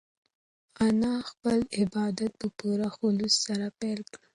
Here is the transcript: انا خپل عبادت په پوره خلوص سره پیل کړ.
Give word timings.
انا 0.87 1.13
خپل 1.29 1.57
عبادت 1.79 2.31
په 2.41 2.47
پوره 2.57 2.87
خلوص 2.97 3.33
سره 3.45 3.65
پیل 3.79 3.99
کړ. 4.13 4.23